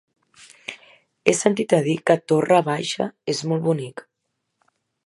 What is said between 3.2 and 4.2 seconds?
és molt bonic.